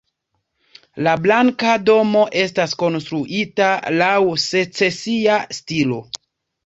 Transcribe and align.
La 1.07 1.11
Blanka 1.25 1.75
Domo 1.89 2.23
estas 2.45 2.73
konstruita 2.81 3.71
laŭ 4.01 4.17
secesia 4.49 5.37
stilo. 5.61 6.01